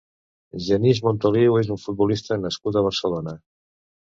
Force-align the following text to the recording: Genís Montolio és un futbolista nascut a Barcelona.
Genís 0.67 1.01
Montolio 1.07 1.59
és 1.65 1.69
un 1.75 1.79
futbolista 1.83 2.41
nascut 2.47 2.81
a 2.81 2.87
Barcelona. 2.89 3.37